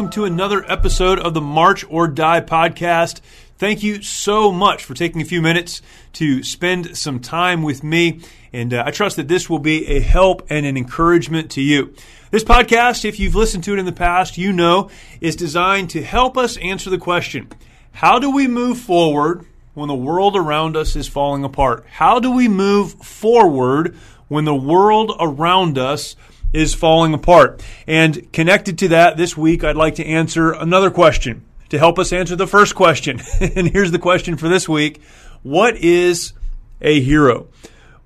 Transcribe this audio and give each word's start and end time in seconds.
Welcome 0.00 0.10
to 0.10 0.24
another 0.24 0.64
episode 0.66 1.18
of 1.18 1.34
the 1.34 1.42
March 1.42 1.84
or 1.90 2.08
Die 2.08 2.40
podcast. 2.40 3.20
Thank 3.58 3.82
you 3.82 4.00
so 4.00 4.50
much 4.50 4.82
for 4.82 4.94
taking 4.94 5.20
a 5.20 5.26
few 5.26 5.42
minutes 5.42 5.82
to 6.14 6.42
spend 6.42 6.96
some 6.96 7.20
time 7.20 7.62
with 7.62 7.84
me. 7.84 8.22
And 8.50 8.72
uh, 8.72 8.84
I 8.86 8.92
trust 8.92 9.16
that 9.16 9.28
this 9.28 9.50
will 9.50 9.58
be 9.58 9.86
a 9.88 10.00
help 10.00 10.46
and 10.48 10.64
an 10.64 10.78
encouragement 10.78 11.50
to 11.50 11.60
you. 11.60 11.94
This 12.30 12.42
podcast, 12.42 13.04
if 13.04 13.20
you've 13.20 13.34
listened 13.34 13.62
to 13.64 13.74
it 13.74 13.78
in 13.78 13.84
the 13.84 13.92
past, 13.92 14.38
you 14.38 14.54
know, 14.54 14.88
is 15.20 15.36
designed 15.36 15.90
to 15.90 16.02
help 16.02 16.38
us 16.38 16.56
answer 16.56 16.88
the 16.88 16.96
question 16.96 17.50
how 17.92 18.18
do 18.18 18.30
we 18.30 18.48
move 18.48 18.78
forward 18.78 19.44
when 19.74 19.88
the 19.88 19.94
world 19.94 20.34
around 20.34 20.78
us 20.78 20.96
is 20.96 21.08
falling 21.08 21.44
apart? 21.44 21.84
How 21.86 22.18
do 22.18 22.30
we 22.32 22.48
move 22.48 22.94
forward 22.94 23.94
when 24.28 24.46
the 24.46 24.54
world 24.54 25.14
around 25.20 25.76
us 25.76 26.16
is 26.52 26.74
falling 26.74 27.14
apart. 27.14 27.62
And 27.86 28.32
connected 28.32 28.78
to 28.78 28.88
that, 28.88 29.16
this 29.16 29.36
week 29.36 29.64
I'd 29.64 29.76
like 29.76 29.96
to 29.96 30.06
answer 30.06 30.52
another 30.52 30.90
question 30.90 31.44
to 31.70 31.78
help 31.78 31.98
us 31.98 32.12
answer 32.12 32.36
the 32.36 32.46
first 32.46 32.74
question. 32.74 33.20
and 33.40 33.68
here's 33.68 33.92
the 33.92 33.98
question 33.98 34.36
for 34.36 34.48
this 34.48 34.68
week 34.68 35.00
What 35.42 35.76
is 35.76 36.32
a 36.80 37.00
hero? 37.00 37.48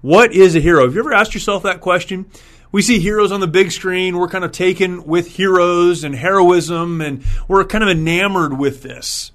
What 0.01 0.33
is 0.33 0.55
a 0.55 0.61
hero? 0.61 0.85
Have 0.85 0.95
you 0.95 1.01
ever 1.01 1.15
asked 1.15 1.35
yourself 1.35 1.63
that 1.63 1.81
question? 1.81 2.27
We 2.71 2.83
see 2.83 2.99
heroes 2.99 3.31
on 3.31 3.41
the 3.41 3.47
big 3.47 3.71
screen. 3.71 4.19
We're 4.19 4.29
kind 4.29 4.45
of 4.45 4.53
taken 4.53 5.05
with 5.05 5.29
heroes 5.29 6.03
and 6.03 6.15
heroism, 6.15 7.01
and 7.01 7.25
we're 7.47 7.65
kind 7.65 7.85
of 7.85 7.91
enamored 7.91 8.59
with 8.59 8.83
this. 8.83 9.31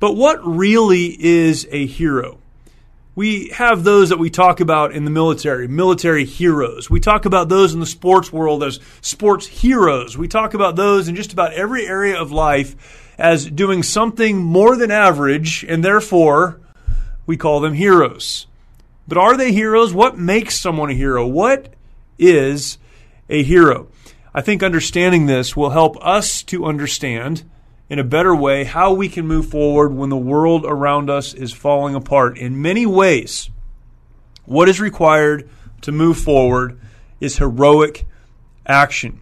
But 0.00 0.14
what 0.14 0.44
really 0.44 1.14
is 1.22 1.68
a 1.70 1.86
hero? 1.86 2.38
We 3.18 3.48
have 3.48 3.82
those 3.82 4.10
that 4.10 4.20
we 4.20 4.30
talk 4.30 4.60
about 4.60 4.92
in 4.92 5.04
the 5.04 5.10
military, 5.10 5.66
military 5.66 6.24
heroes. 6.24 6.88
We 6.88 7.00
talk 7.00 7.24
about 7.24 7.48
those 7.48 7.74
in 7.74 7.80
the 7.80 7.84
sports 7.84 8.32
world 8.32 8.62
as 8.62 8.78
sports 9.00 9.44
heroes. 9.44 10.16
We 10.16 10.28
talk 10.28 10.54
about 10.54 10.76
those 10.76 11.08
in 11.08 11.16
just 11.16 11.32
about 11.32 11.52
every 11.52 11.84
area 11.84 12.16
of 12.16 12.30
life 12.30 13.10
as 13.18 13.50
doing 13.50 13.82
something 13.82 14.36
more 14.36 14.76
than 14.76 14.92
average, 14.92 15.64
and 15.68 15.84
therefore 15.84 16.60
we 17.26 17.36
call 17.36 17.58
them 17.58 17.74
heroes. 17.74 18.46
But 19.08 19.18
are 19.18 19.36
they 19.36 19.50
heroes? 19.50 19.92
What 19.92 20.16
makes 20.16 20.60
someone 20.60 20.90
a 20.90 20.94
hero? 20.94 21.26
What 21.26 21.74
is 22.20 22.78
a 23.28 23.42
hero? 23.42 23.88
I 24.32 24.42
think 24.42 24.62
understanding 24.62 25.26
this 25.26 25.56
will 25.56 25.70
help 25.70 25.96
us 26.06 26.44
to 26.44 26.66
understand 26.66 27.42
in 27.90 27.98
a 27.98 28.04
better 28.04 28.34
way 28.34 28.64
how 28.64 28.92
we 28.92 29.08
can 29.08 29.26
move 29.26 29.48
forward 29.48 29.92
when 29.92 30.10
the 30.10 30.16
world 30.16 30.64
around 30.66 31.08
us 31.08 31.34
is 31.34 31.52
falling 31.52 31.94
apart. 31.94 32.38
In 32.38 32.60
many 32.60 32.86
ways, 32.86 33.50
what 34.44 34.68
is 34.68 34.80
required 34.80 35.48
to 35.82 35.92
move 35.92 36.18
forward 36.18 36.78
is 37.20 37.38
heroic 37.38 38.06
action. 38.66 39.20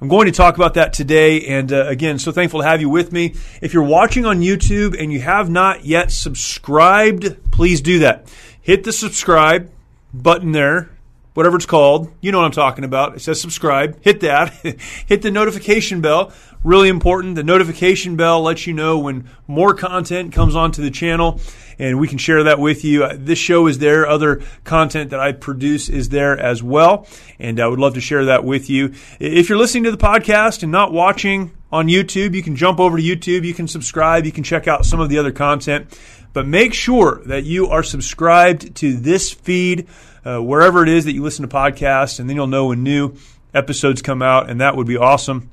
I'm 0.00 0.08
going 0.08 0.26
to 0.26 0.32
talk 0.32 0.56
about 0.56 0.74
that 0.74 0.92
today. 0.92 1.46
And 1.46 1.72
uh, 1.72 1.86
again, 1.86 2.18
so 2.18 2.30
thankful 2.30 2.60
to 2.60 2.66
have 2.66 2.80
you 2.80 2.88
with 2.88 3.12
me. 3.12 3.34
If 3.60 3.74
you're 3.74 3.82
watching 3.82 4.26
on 4.26 4.40
YouTube 4.40 5.00
and 5.00 5.12
you 5.12 5.20
have 5.20 5.50
not 5.50 5.84
yet 5.84 6.12
subscribed, 6.12 7.50
please 7.50 7.80
do 7.80 8.00
that. 8.00 8.32
Hit 8.60 8.84
the 8.84 8.92
subscribe 8.92 9.70
button 10.14 10.52
there 10.52 10.90
whatever 11.38 11.54
it's 11.54 11.66
called. 11.66 12.12
You 12.20 12.32
know 12.32 12.38
what 12.38 12.46
I'm 12.46 12.50
talking 12.50 12.82
about. 12.82 13.14
It 13.14 13.20
says 13.20 13.40
subscribe. 13.40 14.02
Hit 14.02 14.18
that. 14.22 14.52
Hit 15.06 15.22
the 15.22 15.30
notification 15.30 16.00
bell. 16.00 16.32
Really 16.64 16.88
important. 16.88 17.36
The 17.36 17.44
notification 17.44 18.16
bell 18.16 18.42
lets 18.42 18.66
you 18.66 18.72
know 18.72 18.98
when 18.98 19.30
more 19.46 19.72
content 19.72 20.32
comes 20.32 20.56
onto 20.56 20.82
the 20.82 20.90
channel 20.90 21.40
and 21.78 22.00
we 22.00 22.08
can 22.08 22.18
share 22.18 22.42
that 22.42 22.58
with 22.58 22.84
you. 22.84 23.04
Uh, 23.04 23.14
this 23.16 23.38
show 23.38 23.68
is 23.68 23.78
there. 23.78 24.04
Other 24.04 24.42
content 24.64 25.10
that 25.10 25.20
I 25.20 25.30
produce 25.30 25.88
is 25.88 26.08
there 26.08 26.36
as 26.36 26.60
well. 26.60 27.06
And 27.38 27.60
I 27.60 27.68
would 27.68 27.78
love 27.78 27.94
to 27.94 28.00
share 28.00 28.24
that 28.24 28.42
with 28.42 28.68
you. 28.68 28.94
If 29.20 29.48
you're 29.48 29.58
listening 29.58 29.84
to 29.84 29.92
the 29.92 29.96
podcast 29.96 30.64
and 30.64 30.72
not 30.72 30.92
watching 30.92 31.52
on 31.70 31.86
YouTube, 31.86 32.34
you 32.34 32.42
can 32.42 32.56
jump 32.56 32.80
over 32.80 32.96
to 32.96 33.02
YouTube. 33.02 33.44
You 33.44 33.54
can 33.54 33.68
subscribe. 33.68 34.26
You 34.26 34.32
can 34.32 34.42
check 34.42 34.66
out 34.66 34.84
some 34.84 34.98
of 34.98 35.08
the 35.08 35.18
other 35.18 35.30
content. 35.30 35.96
But 36.32 36.46
make 36.46 36.74
sure 36.74 37.22
that 37.26 37.44
you 37.44 37.68
are 37.68 37.82
subscribed 37.82 38.76
to 38.76 38.96
this 38.96 39.32
feed 39.32 39.88
uh, 40.24 40.38
wherever 40.38 40.82
it 40.82 40.88
is 40.88 41.04
that 41.06 41.12
you 41.12 41.22
listen 41.22 41.48
to 41.48 41.54
podcasts, 41.54 42.20
and 42.20 42.28
then 42.28 42.36
you'll 42.36 42.46
know 42.46 42.66
when 42.66 42.82
new 42.82 43.14
episodes 43.54 44.02
come 44.02 44.22
out, 44.22 44.50
and 44.50 44.60
that 44.60 44.76
would 44.76 44.86
be 44.86 44.96
awesome. 44.96 45.50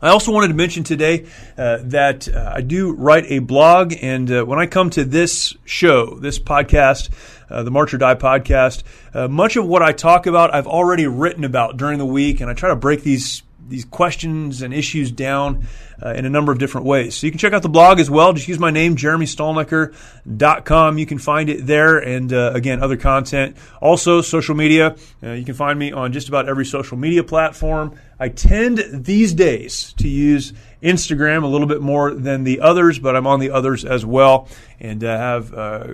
I 0.00 0.10
also 0.10 0.30
wanted 0.30 0.48
to 0.48 0.54
mention 0.54 0.84
today 0.84 1.26
uh, 1.56 1.78
that 1.82 2.28
uh, 2.28 2.52
I 2.54 2.60
do 2.60 2.92
write 2.92 3.24
a 3.32 3.40
blog, 3.40 3.94
and 4.00 4.30
uh, 4.30 4.44
when 4.44 4.60
I 4.60 4.66
come 4.66 4.90
to 4.90 5.04
this 5.04 5.54
show, 5.64 6.14
this 6.20 6.38
podcast, 6.38 7.10
uh, 7.50 7.64
the 7.64 7.72
March 7.72 7.92
or 7.92 7.98
Die 7.98 8.14
podcast, 8.14 8.84
uh, 9.12 9.26
much 9.26 9.56
of 9.56 9.66
what 9.66 9.82
I 9.82 9.90
talk 9.90 10.26
about 10.26 10.54
I've 10.54 10.68
already 10.68 11.08
written 11.08 11.42
about 11.42 11.76
during 11.78 11.98
the 11.98 12.06
week, 12.06 12.40
and 12.40 12.48
I 12.48 12.54
try 12.54 12.68
to 12.68 12.76
break 12.76 13.02
these 13.02 13.42
these 13.68 13.84
questions 13.84 14.62
and 14.62 14.72
issues 14.72 15.12
down 15.12 15.66
uh, 16.02 16.10
in 16.10 16.24
a 16.24 16.30
number 16.30 16.52
of 16.52 16.58
different 16.58 16.86
ways. 16.86 17.16
So 17.16 17.26
you 17.26 17.30
can 17.30 17.38
check 17.38 17.52
out 17.52 17.62
the 17.62 17.68
blog 17.68 18.00
as 18.00 18.10
well. 18.10 18.32
Just 18.32 18.48
use 18.48 18.58
my 18.58 18.70
name, 18.70 18.96
jeremystalnecker.com. 18.96 20.98
You 20.98 21.06
can 21.06 21.18
find 21.18 21.50
it 21.50 21.66
there. 21.66 21.98
And 21.98 22.32
uh, 22.32 22.52
again, 22.54 22.82
other 22.82 22.96
content. 22.96 23.56
Also, 23.80 24.20
social 24.20 24.54
media. 24.54 24.96
Uh, 25.22 25.32
you 25.32 25.44
can 25.44 25.54
find 25.54 25.78
me 25.78 25.92
on 25.92 26.12
just 26.12 26.28
about 26.28 26.48
every 26.48 26.64
social 26.64 26.96
media 26.96 27.24
platform. 27.24 27.98
I 28.18 28.28
tend 28.28 28.84
these 28.92 29.34
days 29.34 29.92
to 29.98 30.08
use 30.08 30.52
Instagram 30.82 31.42
a 31.42 31.46
little 31.46 31.66
bit 31.66 31.80
more 31.80 32.14
than 32.14 32.44
the 32.44 32.60
others, 32.60 32.98
but 32.98 33.16
I'm 33.16 33.26
on 33.26 33.40
the 33.40 33.50
others 33.50 33.84
as 33.84 34.06
well. 34.06 34.48
And 34.80 35.04
uh, 35.04 35.16
have 35.16 35.54
uh, 35.54 35.86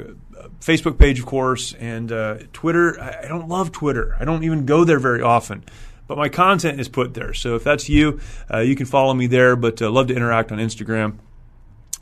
Facebook 0.60 0.98
page, 0.98 1.18
of 1.18 1.26
course, 1.26 1.74
and 1.74 2.12
uh, 2.12 2.38
Twitter. 2.52 3.00
I 3.00 3.28
don't 3.28 3.48
love 3.48 3.72
Twitter. 3.72 4.16
I 4.18 4.24
don't 4.24 4.44
even 4.44 4.66
go 4.66 4.84
there 4.84 4.98
very 4.98 5.22
often 5.22 5.64
but 6.06 6.18
my 6.18 6.28
content 6.28 6.80
is 6.80 6.88
put 6.88 7.14
there. 7.14 7.32
So 7.34 7.56
if 7.56 7.64
that's 7.64 7.88
you, 7.88 8.20
uh, 8.52 8.60
you 8.60 8.76
can 8.76 8.86
follow 8.86 9.14
me 9.14 9.26
there. 9.26 9.56
But 9.56 9.80
uh, 9.80 9.90
love 9.90 10.08
to 10.08 10.14
interact 10.14 10.52
on 10.52 10.58
Instagram 10.58 11.18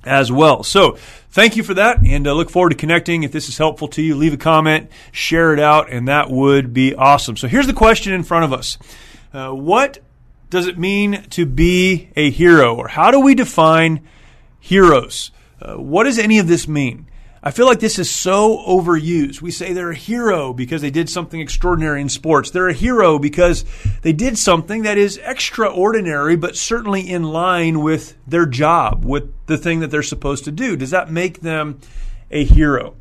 as 0.05 0.33
well. 0.33 0.63
So 0.63 0.97
thank 1.31 1.57
you 1.57 1.63
for 1.63 1.75
that, 1.75 2.05
and 2.05 2.27
uh, 2.27 2.33
look 2.33 2.51
forward 2.51 2.71
to 2.71 2.77
connecting. 2.77 3.23
If 3.23 3.33
this 3.33 3.49
is 3.49 3.59
helpful 3.59 3.89
to 3.89 4.03
you, 4.03 4.15
leave 4.15 4.33
a 4.33 4.39
comment, 4.39 4.91
share 5.13 5.53
it 5.53 5.61
out, 5.61 5.91
and 5.91 6.09
that 6.09 6.31
would 6.31 6.73
be 6.73 6.95
awesome. 6.95 7.37
So 7.37 7.49
here's 7.49 7.67
the 7.67 7.73
question 7.73 8.13
in 8.13 8.25
front 8.25 8.45
of 8.45 8.53
us: 8.53 8.79
uh, 9.33 9.51
What 9.51 9.99
does 10.51 10.67
it 10.67 10.79
mean 10.79 11.23
to 11.31 11.47
be 11.47 12.11
a 12.17 12.31
hero, 12.31 12.75
or 12.75 12.89
how 12.89 13.11
do 13.11 13.21
we 13.21 13.35
define 13.35 14.07
heroes? 14.61 15.31
Uh, 15.61 15.77
what 15.77 16.05
does 16.05 16.19
any 16.19 16.39
of 16.39 16.49
this 16.49 16.67
mean? 16.67 17.07
I 17.45 17.51
feel 17.51 17.67
like 17.67 17.81
this 17.81 17.99
is 17.99 18.09
so 18.09 18.59
overused. 18.59 19.43
We 19.43 19.51
say 19.51 19.73
they're 19.73 19.91
a 19.91 19.97
hero 19.97 20.53
because 20.53 20.81
they 20.81 20.93
did 20.93 21.11
something 21.11 21.41
extraordinary 21.41 22.01
in 22.01 22.09
sports. 22.09 22.51
They're 22.51 22.69
a 22.69 22.73
hero 22.73 23.19
because 23.19 23.65
they 24.03 24.13
did 24.13 24.39
something 24.39 24.83
that 24.83 24.97
is 24.97 25.19
extraordinary, 25.25 26.37
but 26.37 26.57
certainly 26.57 27.01
in 27.01 27.25
line 27.25 27.81
with 27.81 28.17
their 28.29 28.47
job, 28.47 29.05
with 29.05 29.33
the 29.47 29.59
thing 29.59 29.81
that 29.81 29.89
they're 29.89 30.05
supposed 30.05 30.45
to 30.45 30.53
do. 30.53 30.77
Does 30.77 30.91
that 30.91 31.11
make 31.11 31.41
them 31.41 31.81
a 32.31 32.45
hero? 32.45 32.95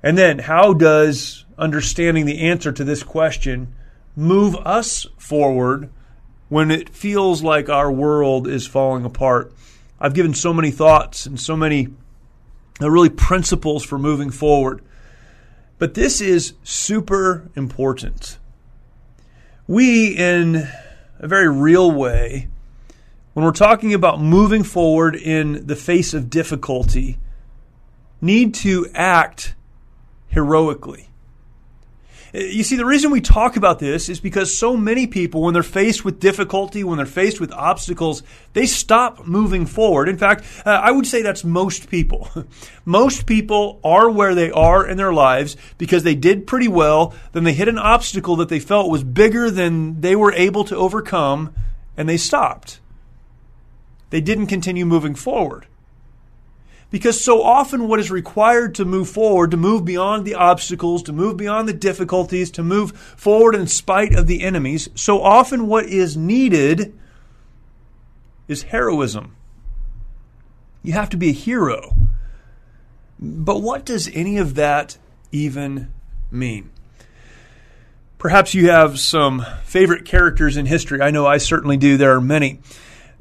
And 0.00 0.16
then, 0.16 0.38
how 0.38 0.74
does 0.74 1.44
understanding 1.58 2.24
the 2.24 2.40
answer 2.40 2.70
to 2.70 2.84
this 2.84 3.02
question 3.02 3.74
move 4.14 4.54
us 4.64 5.06
forward 5.18 5.90
when 6.48 6.70
it 6.70 6.88
feels 6.88 7.42
like 7.42 7.68
our 7.68 7.90
world 7.90 8.46
is 8.46 8.64
falling 8.64 9.04
apart? 9.04 9.52
I've 9.98 10.14
given 10.14 10.34
so 10.34 10.52
many 10.52 10.70
thoughts 10.70 11.26
and 11.26 11.38
so 11.38 11.56
many 11.56 11.88
uh, 12.82 12.90
really 12.90 13.10
principles 13.10 13.84
for 13.84 13.98
moving 13.98 14.30
forward. 14.30 14.82
But 15.78 15.94
this 15.94 16.20
is 16.20 16.54
super 16.62 17.50
important. 17.54 18.38
We, 19.66 20.08
in 20.16 20.68
a 21.18 21.28
very 21.28 21.48
real 21.48 21.90
way, 21.90 22.48
when 23.32 23.44
we're 23.44 23.52
talking 23.52 23.94
about 23.94 24.20
moving 24.20 24.62
forward 24.62 25.16
in 25.16 25.66
the 25.66 25.76
face 25.76 26.12
of 26.12 26.28
difficulty, 26.28 27.18
need 28.20 28.54
to 28.54 28.88
act 28.94 29.54
heroically. 30.28 31.08
You 32.32 32.62
see, 32.62 32.76
the 32.76 32.86
reason 32.86 33.10
we 33.10 33.20
talk 33.20 33.56
about 33.56 33.78
this 33.78 34.08
is 34.08 34.18
because 34.18 34.56
so 34.56 34.74
many 34.74 35.06
people, 35.06 35.42
when 35.42 35.52
they're 35.52 35.62
faced 35.62 36.02
with 36.02 36.18
difficulty, 36.18 36.82
when 36.82 36.96
they're 36.96 37.04
faced 37.04 37.40
with 37.40 37.52
obstacles, 37.52 38.22
they 38.54 38.64
stop 38.64 39.26
moving 39.26 39.66
forward. 39.66 40.08
In 40.08 40.16
fact, 40.16 40.44
uh, 40.64 40.70
I 40.70 40.92
would 40.92 41.06
say 41.06 41.20
that's 41.20 41.44
most 41.44 41.90
people. 41.90 42.30
most 42.86 43.26
people 43.26 43.80
are 43.84 44.08
where 44.08 44.34
they 44.34 44.50
are 44.50 44.86
in 44.86 44.96
their 44.96 45.12
lives 45.12 45.58
because 45.76 46.04
they 46.04 46.14
did 46.14 46.46
pretty 46.46 46.68
well, 46.68 47.14
then 47.32 47.44
they 47.44 47.52
hit 47.52 47.68
an 47.68 47.78
obstacle 47.78 48.36
that 48.36 48.48
they 48.48 48.60
felt 48.60 48.90
was 48.90 49.04
bigger 49.04 49.50
than 49.50 50.00
they 50.00 50.16
were 50.16 50.32
able 50.32 50.64
to 50.64 50.76
overcome, 50.76 51.54
and 51.98 52.08
they 52.08 52.16
stopped. 52.16 52.80
They 54.08 54.22
didn't 54.22 54.46
continue 54.46 54.86
moving 54.86 55.14
forward. 55.14 55.66
Because 56.92 57.24
so 57.24 57.42
often, 57.42 57.88
what 57.88 57.98
is 57.98 58.10
required 58.10 58.74
to 58.74 58.84
move 58.84 59.08
forward, 59.08 59.50
to 59.52 59.56
move 59.56 59.84
beyond 59.84 60.26
the 60.26 60.34
obstacles, 60.34 61.02
to 61.04 61.12
move 61.12 61.38
beyond 61.38 61.66
the 61.66 61.72
difficulties, 61.72 62.50
to 62.52 62.62
move 62.62 62.92
forward 62.92 63.54
in 63.54 63.66
spite 63.66 64.14
of 64.14 64.26
the 64.26 64.42
enemies, 64.42 64.90
so 64.94 65.22
often 65.22 65.66
what 65.66 65.86
is 65.86 66.18
needed 66.18 66.96
is 68.46 68.64
heroism. 68.64 69.34
You 70.82 70.92
have 70.92 71.08
to 71.10 71.16
be 71.16 71.30
a 71.30 71.32
hero. 71.32 71.96
But 73.18 73.62
what 73.62 73.86
does 73.86 74.10
any 74.12 74.36
of 74.36 74.56
that 74.56 74.98
even 75.30 75.92
mean? 76.30 76.70
Perhaps 78.18 78.52
you 78.52 78.68
have 78.68 79.00
some 79.00 79.46
favorite 79.64 80.04
characters 80.04 80.58
in 80.58 80.66
history. 80.66 81.00
I 81.00 81.10
know 81.10 81.26
I 81.26 81.38
certainly 81.38 81.78
do. 81.78 81.96
There 81.96 82.14
are 82.14 82.20
many. 82.20 82.60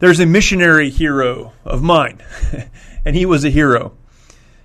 There's 0.02 0.20
a 0.20 0.26
missionary 0.26 0.90
hero 0.90 1.54
of 1.64 1.84
mine. 1.84 2.24
and 3.06 3.16
he 3.16 3.28
was 3.28 3.46
a 3.46 3.52
hero. 3.52 3.96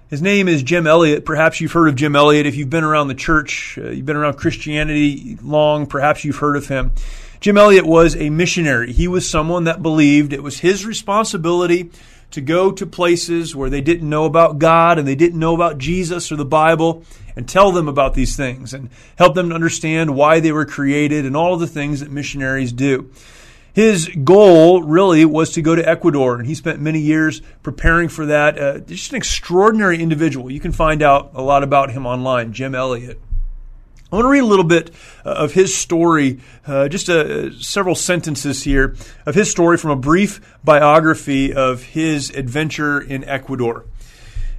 His 0.08 0.22
name 0.22 0.48
is 0.48 0.62
Jim 0.62 0.86
Elliot. 0.86 1.26
Perhaps 1.26 1.60
you've 1.60 1.72
heard 1.72 1.90
of 1.90 1.94
Jim 1.94 2.16
Elliot. 2.16 2.46
If 2.46 2.56
you've 2.56 2.70
been 2.70 2.84
around 2.84 3.08
the 3.08 3.14
church, 3.14 3.78
uh, 3.78 3.90
you've 3.90 4.06
been 4.06 4.16
around 4.16 4.38
Christianity 4.38 5.36
long, 5.42 5.88
perhaps 5.88 6.24
you've 6.24 6.38
heard 6.38 6.56
of 6.56 6.68
him. 6.68 6.92
Jim 7.38 7.58
Elliot 7.58 7.84
was 7.84 8.16
a 8.16 8.30
missionary. 8.30 8.94
He 8.94 9.08
was 9.08 9.28
someone 9.28 9.64
that 9.64 9.82
believed 9.82 10.32
it 10.32 10.42
was 10.42 10.60
his 10.60 10.86
responsibility 10.86 11.90
to 12.30 12.40
go 12.40 12.72
to 12.72 12.86
places 12.86 13.54
where 13.54 13.68
they 13.68 13.82
didn't 13.82 14.08
know 14.08 14.24
about 14.24 14.58
God 14.58 14.98
and 14.98 15.06
they 15.06 15.14
didn't 15.14 15.38
know 15.38 15.54
about 15.54 15.76
Jesus 15.76 16.32
or 16.32 16.36
the 16.36 16.46
Bible 16.46 17.04
and 17.36 17.46
tell 17.46 17.72
them 17.72 17.88
about 17.88 18.14
these 18.14 18.36
things 18.36 18.72
and 18.72 18.88
help 19.18 19.34
them 19.34 19.50
to 19.50 19.54
understand 19.54 20.16
why 20.16 20.40
they 20.40 20.50
were 20.50 20.64
created 20.64 21.26
and 21.26 21.36
all 21.36 21.58
the 21.58 21.66
things 21.66 22.00
that 22.00 22.10
missionaries 22.10 22.72
do. 22.72 23.10
His 23.76 24.08
goal 24.08 24.82
really 24.84 25.26
was 25.26 25.50
to 25.50 25.60
go 25.60 25.74
to 25.76 25.86
Ecuador, 25.86 26.36
and 26.36 26.46
he 26.46 26.54
spent 26.54 26.80
many 26.80 26.98
years 26.98 27.42
preparing 27.62 28.08
for 28.08 28.24
that. 28.24 28.58
Uh, 28.58 28.78
just 28.78 29.10
an 29.10 29.18
extraordinary 29.18 30.00
individual. 30.00 30.50
You 30.50 30.60
can 30.60 30.72
find 30.72 31.02
out 31.02 31.32
a 31.34 31.42
lot 31.42 31.62
about 31.62 31.90
him 31.90 32.06
online, 32.06 32.54
Jim 32.54 32.74
Elliot. 32.74 33.20
I 34.10 34.16
want 34.16 34.24
to 34.24 34.30
read 34.30 34.38
a 34.38 34.46
little 34.46 34.64
bit 34.64 34.92
uh, 35.26 35.32
of 35.32 35.52
his 35.52 35.76
story, 35.76 36.40
uh, 36.66 36.88
just 36.88 37.10
uh, 37.10 37.52
several 37.60 37.94
sentences 37.94 38.62
here 38.62 38.96
of 39.26 39.34
his 39.34 39.50
story 39.50 39.76
from 39.76 39.90
a 39.90 39.96
brief 39.96 40.40
biography 40.64 41.52
of 41.52 41.82
his 41.82 42.30
adventure 42.30 42.98
in 42.98 43.24
Ecuador. 43.24 43.84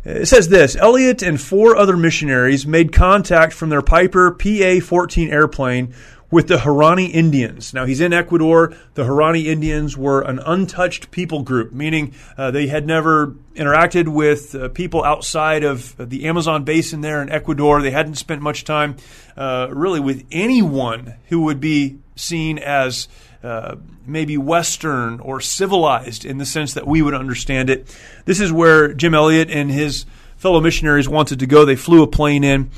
It 0.06 0.28
says 0.28 0.48
this 0.48 0.76
Elliot 0.76 1.24
and 1.24 1.42
four 1.42 1.76
other 1.76 1.98
missionaries 1.98 2.68
made 2.68 2.94
contact 2.94 3.52
from 3.52 3.70
their 3.70 3.82
Piper 3.82 4.32
PA 4.32 4.80
14 4.80 5.30
airplane 5.30 5.96
with 6.30 6.48
the 6.48 6.58
Huaorani 6.58 7.10
Indians. 7.10 7.74
Now, 7.74 7.86
he's 7.86 8.02
in 8.02 8.12
Ecuador. 8.12 8.76
The 8.96 9.04
Huaorani 9.04 9.46
Indians 9.46 9.96
were 9.96 10.22
an 10.22 10.40
untouched 10.40 11.10
people 11.10 11.42
group, 11.44 11.72
meaning 11.72 12.14
uh, 12.38 12.52
they 12.52 12.68
had 12.68 12.86
never 12.86 13.36
interacted 13.56 14.08
with 14.08 14.54
uh, 14.54 14.70
people 14.70 15.04
outside 15.04 15.64
of 15.64 15.96
the 15.98 16.26
Amazon 16.26 16.64
basin 16.64 17.02
there 17.02 17.22
in 17.22 17.30
Ecuador. 17.30 17.82
They 17.82 17.92
hadn't 17.92 18.16
spent 18.16 18.42
much 18.42 18.66
time 18.66 18.98
uh, 19.38 19.70
really 19.72 20.00
with 20.00 20.26
anyone 20.32 21.16
who 21.30 21.44
would 21.44 21.62
be 21.62 21.98
seen 22.16 22.58
as 22.58 23.08
uh, 23.44 23.76
maybe 24.06 24.38
Western 24.38 25.20
or 25.20 25.40
civilized 25.40 26.26
in 26.26 26.38
the 26.40 26.46
sense 26.46 26.74
that 26.74 26.86
we 26.86 27.02
would 27.02 27.14
understand 27.14 27.70
it. 27.70 27.88
This 28.26 28.42
is 28.42 28.52
where 28.52 28.94
Jim 28.94 29.14
Elliot 29.14 29.50
and 29.50 29.72
his 29.72 30.06
fellow 30.38 30.60
missionaries 30.60 31.08
wanted 31.08 31.40
to 31.40 31.48
go. 31.48 31.64
They 31.64 31.76
flew 31.76 32.04
a 32.04 32.08
plane 32.08 32.44
in. 32.44 32.72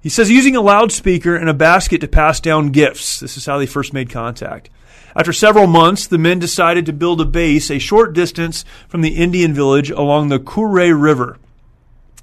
He 0.00 0.08
says 0.08 0.30
using 0.30 0.54
a 0.54 0.60
loudspeaker 0.60 1.34
and 1.34 1.48
a 1.48 1.54
basket 1.54 2.00
to 2.00 2.08
pass 2.08 2.40
down 2.40 2.70
gifts. 2.70 3.20
This 3.20 3.36
is 3.36 3.46
how 3.46 3.58
they 3.58 3.66
first 3.66 3.92
made 3.92 4.10
contact. 4.10 4.70
After 5.16 5.32
several 5.32 5.66
months, 5.66 6.06
the 6.06 6.18
men 6.18 6.38
decided 6.38 6.86
to 6.86 6.92
build 6.92 7.20
a 7.20 7.24
base 7.24 7.70
a 7.70 7.78
short 7.78 8.12
distance 8.12 8.64
from 8.88 9.00
the 9.00 9.16
Indian 9.16 9.52
village 9.52 9.90
along 9.90 10.28
the 10.28 10.38
Curaray 10.38 10.92
River. 10.92 11.38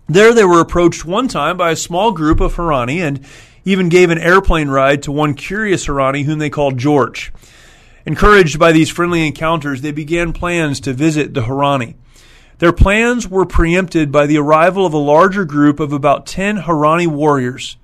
There 0.08 0.34
they 0.34 0.46
were 0.46 0.62
approached 0.62 1.04
one 1.04 1.28
time 1.28 1.58
by 1.58 1.72
a 1.72 1.76
small 1.76 2.12
group 2.12 2.40
of 2.40 2.56
Huaorani 2.56 3.00
and 3.00 3.26
even 3.66 3.90
gave 3.90 4.12
an 4.12 4.20
airplane 4.20 4.70
ride 4.70 5.04
to 5.04 5.12
one 5.12 5.34
curious 5.34 5.88
Huaorani 5.88 6.24
whom 6.24 6.40
they 6.40 6.50
called 6.50 6.78
George. 6.78 7.34
Encouraged 8.06 8.60
by 8.60 8.72
these 8.72 8.92
friendly 8.92 9.26
encounters, 9.26 9.82
they 9.82 9.92
began 9.92 10.32
plans 10.32 10.80
to 10.82 10.94
visit 10.94 11.34
the 11.34 11.42
Huaorani. 11.42 11.96
Their 12.60 12.72
plans 12.72 13.28
were 13.28 13.46
preempted 13.46 14.12
by 14.12 14.28
the 14.28 14.38
arrival 14.38 14.86
of 14.86 14.94
a 14.94 14.98
larger 14.98 15.44
group 15.44 15.80
of 15.80 15.92
about 15.92 16.26
10 16.26 16.60
Huaorani 16.60 17.08
warriors 17.08 17.76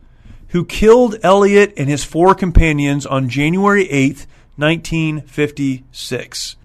who 0.50 0.64
killed 0.64 1.18
Elliot 1.24 1.74
and 1.78 1.90
his 1.90 2.04
four 2.04 2.36
companions 2.36 3.06
on 3.06 3.30
January 3.30 3.90
8, 3.90 4.26
1956. 4.56 6.56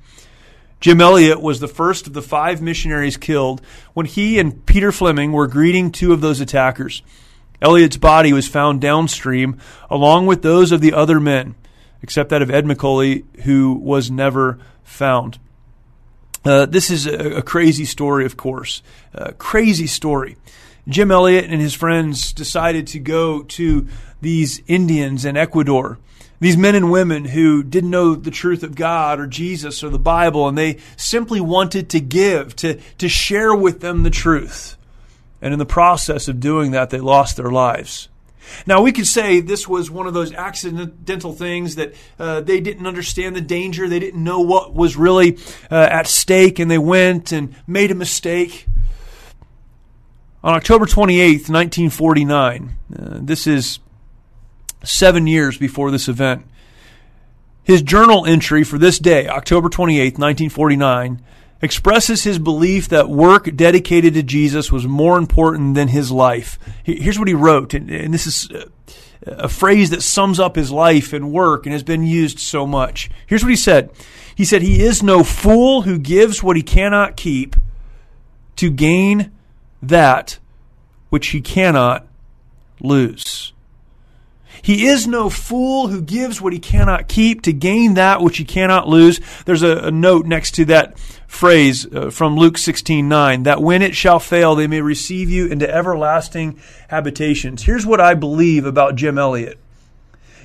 Jim 0.79 1.01
Elliot 1.01 1.41
was 1.41 1.59
the 1.59 1.67
first 1.67 2.07
of 2.07 2.13
the 2.13 2.23
five 2.23 2.63
missionaries 2.63 3.17
killed 3.17 3.61
when 3.95 4.07
he 4.07 4.39
and 4.39 4.65
Peter 4.67 4.93
Fleming 4.93 5.33
were 5.33 5.47
greeting 5.47 5.91
two 5.91 6.13
of 6.13 6.21
those 6.21 6.41
attackers. 6.41 7.03
Elliot's 7.61 7.97
body 7.97 8.33
was 8.33 8.47
found 8.47 8.81
downstream 8.81 9.59
along 9.91 10.27
with 10.27 10.43
those 10.43 10.73
of 10.73 10.81
the 10.81 10.93
other 10.93 11.19
men, 11.19 11.55
except 12.03 12.29
that 12.29 12.43
of 12.43 12.51
Ed 12.51 12.67
McCully, 12.67 13.25
who 13.43 13.75
was 13.75 14.11
never 14.11 14.59
found. 14.85 15.39
Uh, 16.47 16.65
this 16.65 16.91
is 16.91 17.07
a, 17.07 17.39
a, 17.39 17.43
crazy 17.43 17.85
story, 17.85 18.25
of 18.25 18.37
course. 18.37 18.81
A 19.13 19.33
crazy 19.33 19.89
story. 19.89 20.37
Jim 20.87 21.11
Elliot 21.11 21.47
and 21.47 21.61
his 21.61 21.75
friends 21.75 22.33
decided 22.33 22.87
to 22.89 23.01
go 23.01 23.43
to 23.43 23.89
these 24.21 24.63
Indians 24.69 25.25
in 25.25 25.37
Ecuador, 25.37 25.99
these 26.39 26.57
men 26.57 26.77
and 26.77 26.93
women 26.93 27.25
who 27.25 27.65
didn't 27.65 27.91
know 27.91 28.15
the 28.15 28.31
truth 28.31 28.63
of 28.63 28.77
God 28.77 29.19
or 29.19 29.27
Jesus 29.27 29.83
or 29.83 29.89
the 29.89 29.99
Bible, 29.99 30.47
and 30.47 30.57
they 30.57 30.79
simply 30.97 31.41
wanted 31.41 31.91
to 31.91 32.01
give, 32.01 32.55
to, 32.57 32.79
to 32.99 33.09
share 33.09 33.55
with 33.55 33.81
them 33.81 34.05
the 34.05 34.11
truth. 34.11 34.77
And 35.43 35.53
in 35.53 35.59
the 35.59 35.67
process 35.67 36.29
of 36.29 36.39
doing 36.39 36.71
that, 36.71 36.91
they 36.91 37.01
lost 37.01 37.37
their 37.37 37.51
lives. 37.51 38.09
Now, 38.67 38.83
we 38.83 38.93
could 38.93 39.07
say 39.07 39.41
this 39.41 39.67
was 39.69 39.91
one 39.91 40.07
of 40.07 40.15
those 40.15 40.33
accidental 40.33 41.33
things 41.33 41.77
that 41.77 41.95
uh, 42.19 42.41
they 42.41 42.61
didn't 42.61 42.87
understand 42.87 43.37
the 43.37 43.41
danger. 43.41 43.89
They 43.89 43.99
didn't 43.99 44.23
know 44.23 44.41
what 44.41 44.75
was 44.75 44.97
really 44.97 45.39
uh, 45.71 45.89
at 45.91 46.07
stake, 46.07 46.59
and 46.59 46.71
they 46.71 46.79
went 46.79 47.33
and 47.33 47.55
made 47.67 47.91
a 47.91 47.95
mistake. 47.95 48.67
On 50.43 50.55
October 50.55 50.87
28th, 50.87 51.51
1949, 51.51 52.77
uh, 52.99 53.19
this 53.21 53.47
is 53.47 53.81
seven 54.85 55.27
years 55.27 55.59
before 55.59 55.91
this 55.91 56.09
event, 56.09 56.47
his 57.65 57.83
journal 57.83 58.25
entry 58.27 58.63
for 58.63 58.79
this 58.79 59.01
day, 59.01 59.27
October 59.27 59.69
28th, 59.69 60.19
1949, 60.19 61.21
expresses 61.63 62.25
his 62.25 62.39
belief 62.39 62.89
that 62.89 63.09
work 63.09 63.55
dedicated 63.57 64.15
to 64.15 64.23
Jesus 64.23 64.71
was 64.71 64.87
more 64.87 65.19
important 65.19 65.75
than 65.75 65.89
his 65.89 66.11
life. 66.11 66.59
Here's 66.85 67.19
what 67.19 67.29
he 67.29 67.35
wrote, 67.35 67.75
and 67.75 68.13
this 68.13 68.27
is 68.27 68.51
a 69.27 69.49
phrase 69.49 69.91
that 69.91 70.03
sums 70.03 70.39
up 70.39 70.57
his 70.57 70.71
life 70.71 71.13
and 71.13 71.33
work 71.33 71.67
and 71.67 71.73
has 71.73 71.83
been 71.83 72.05
used 72.05 72.39
so 72.39 72.67
much. 72.67 73.11
Here's 73.27 73.43
what 73.43 73.51
he 73.51 73.57
said 73.57 73.91
He 74.35 74.45
said, 74.45 74.63
He 74.63 74.83
is 74.83 75.03
no 75.03 75.25
fool 75.25 75.83
who 75.83 75.99
gives 75.99 76.43
what 76.43 76.57
he 76.57 76.63
cannot 76.63 77.17
keep 77.17 77.57
to 78.57 78.71
gain 78.71 79.33
that 79.83 80.39
which 81.09 81.29
he 81.29 81.41
cannot 81.41 82.07
lose. 82.81 83.53
He 84.67 84.89
is 84.89 85.07
no 85.07 85.31
fool 85.31 85.87
who 85.87 86.03
gives 86.03 86.41
what 86.41 86.53
he 86.53 86.59
cannot 86.59 87.07
keep 87.07 87.43
to 87.43 87.53
gain 87.53 87.95
that 87.95 88.21
which 88.21 88.39
he 88.39 88.45
cannot 88.45 88.89
lose. 88.89 89.21
There's 89.45 89.63
a, 89.63 89.77
a 89.77 89.91
note 89.93 90.27
next 90.27 90.57
to 90.57 90.65
that 90.65 90.99
phrase 91.29 91.87
uh, 91.87 92.11
from 92.11 92.35
Luke 92.35 92.57
16:9 92.57 93.45
that 93.45 93.63
when 93.63 93.81
it 93.81 93.95
shall 93.95 94.19
fail 94.19 94.57
they 94.57 94.67
may 94.67 94.81
receive 94.81 95.31
you 95.31 95.47
into 95.47 95.73
everlasting 95.73 96.59
habitations. 96.89 97.63
Here's 97.63 97.87
what 97.87 98.01
I 98.01 98.15
believe 98.15 98.67
about 98.67 98.97
Jim 98.97 99.19
Elliot. 99.19 99.61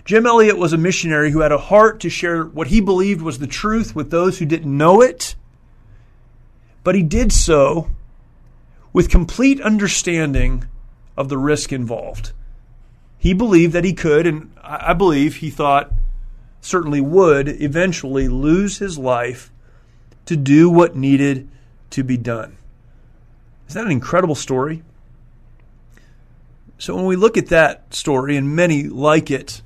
Jim 0.06 0.28
Elliot 0.28 0.60
was 0.60 0.72
a 0.72 0.78
missionary 0.78 1.32
who 1.32 1.40
had 1.40 1.52
a 1.52 1.58
heart 1.58 2.00
to 2.02 2.10
share 2.12 2.44
what 2.44 2.68
he 2.68 2.80
believed 2.80 3.24
was 3.24 3.40
the 3.40 3.48
truth 3.48 3.96
with 3.96 4.12
those 4.12 4.38
who 4.38 4.46
didn't 4.46 4.78
know 4.78 5.02
it. 5.02 5.34
but 6.84 6.94
he 6.94 7.02
did 7.02 7.32
so 7.32 7.90
with 8.94 9.10
complete 9.10 9.60
understanding 9.62 10.66
of 11.18 11.28
the 11.28 11.40
risk 11.40 11.74
involved. 11.74 12.34
He 13.22 13.34
believed 13.34 13.74
that 13.74 13.86
he 13.86 13.94
could, 13.94 14.26
and 14.26 14.52
I 14.64 14.94
believe 14.94 15.36
he 15.36 15.52
thought 15.52 15.92
certainly 16.60 17.02
would 17.02 17.48
eventually 17.48 18.28
lose 18.28 18.80
his 18.80 18.98
life 18.98 19.52
to 20.26 20.36
do 20.36 20.72
what 20.72 20.96
needed 20.96 21.48
to 21.92 22.04
be 22.04 22.18
done. 22.18 22.58
Is 23.68 23.76
that 23.76 23.86
an 23.86 23.92
incredible 23.92 24.34
story? 24.34 24.82
So, 26.80 26.96
when 26.96 27.06
we 27.06 27.16
look 27.16 27.38
at 27.38 27.50
that 27.50 27.94
story, 27.94 28.36
and 28.38 28.56
many 28.56 28.86
like 28.86 29.30
it, 29.30 29.62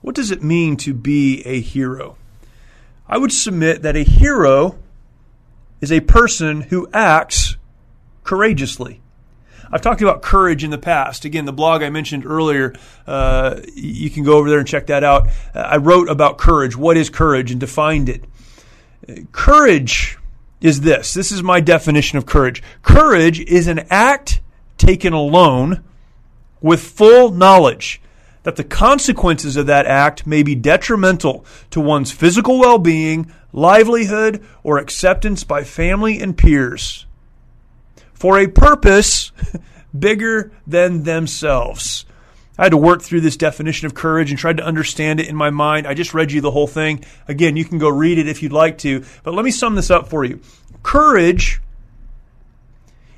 what 0.00 0.14
does 0.14 0.30
it 0.30 0.42
mean 0.42 0.78
to 0.78 0.94
be 0.94 1.42
a 1.42 1.60
hero? 1.60 2.16
I 3.06 3.18
would 3.18 3.30
submit 3.30 3.82
that 3.82 3.94
a 3.94 4.04
hero 4.04 4.78
is 5.82 5.92
a 5.92 6.00
person 6.00 6.62
who 6.62 6.88
acts 6.94 7.58
courageously. 8.24 9.01
I've 9.72 9.80
talked 9.80 10.02
about 10.02 10.20
courage 10.20 10.64
in 10.64 10.70
the 10.70 10.78
past. 10.78 11.24
Again, 11.24 11.46
the 11.46 11.52
blog 11.52 11.82
I 11.82 11.88
mentioned 11.88 12.26
earlier, 12.26 12.74
uh, 13.06 13.60
you 13.74 14.10
can 14.10 14.22
go 14.22 14.36
over 14.36 14.50
there 14.50 14.58
and 14.58 14.68
check 14.68 14.88
that 14.88 15.02
out. 15.02 15.28
Uh, 15.54 15.60
I 15.60 15.78
wrote 15.78 16.10
about 16.10 16.36
courage. 16.36 16.76
What 16.76 16.98
is 16.98 17.08
courage? 17.08 17.50
And 17.50 17.58
defined 17.58 18.10
it. 18.10 18.24
Courage 19.32 20.18
is 20.60 20.82
this. 20.82 21.14
This 21.14 21.32
is 21.32 21.42
my 21.42 21.60
definition 21.60 22.18
of 22.18 22.26
courage. 22.26 22.62
Courage 22.82 23.40
is 23.40 23.66
an 23.66 23.86
act 23.90 24.40
taken 24.76 25.14
alone 25.14 25.82
with 26.60 26.82
full 26.82 27.30
knowledge 27.30 28.00
that 28.42 28.56
the 28.56 28.64
consequences 28.64 29.56
of 29.56 29.66
that 29.66 29.86
act 29.86 30.26
may 30.26 30.42
be 30.42 30.54
detrimental 30.54 31.44
to 31.70 31.80
one's 31.80 32.12
physical 32.12 32.58
well 32.58 32.78
being, 32.78 33.32
livelihood, 33.52 34.44
or 34.62 34.78
acceptance 34.78 35.44
by 35.44 35.64
family 35.64 36.20
and 36.20 36.36
peers 36.36 37.06
for 38.22 38.38
a 38.38 38.46
purpose 38.46 39.32
bigger 39.98 40.52
than 40.64 41.02
themselves. 41.02 42.04
I 42.56 42.66
had 42.66 42.70
to 42.70 42.76
work 42.76 43.02
through 43.02 43.22
this 43.22 43.36
definition 43.36 43.86
of 43.86 43.94
courage 43.94 44.30
and 44.30 44.38
tried 44.38 44.58
to 44.58 44.64
understand 44.64 45.18
it 45.18 45.26
in 45.26 45.34
my 45.34 45.50
mind. 45.50 45.88
I 45.88 45.94
just 45.94 46.14
read 46.14 46.30
you 46.30 46.40
the 46.40 46.52
whole 46.52 46.68
thing. 46.68 47.04
Again, 47.26 47.56
you 47.56 47.64
can 47.64 47.78
go 47.78 47.88
read 47.88 48.18
it 48.18 48.28
if 48.28 48.40
you'd 48.40 48.52
like 48.52 48.78
to, 48.78 49.04
but 49.24 49.34
let 49.34 49.44
me 49.44 49.50
sum 49.50 49.74
this 49.74 49.90
up 49.90 50.06
for 50.06 50.24
you. 50.24 50.40
Courage 50.84 51.60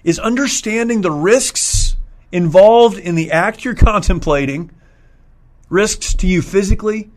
is 0.04 0.18
understanding 0.18 1.02
the 1.02 1.12
risks 1.12 1.96
involved 2.32 2.96
in 2.96 3.14
the 3.14 3.30
act 3.30 3.62
you're 3.62 3.74
contemplating, 3.74 4.70
risks 5.68 6.14
to 6.14 6.26
you 6.26 6.40
physically, 6.40 7.10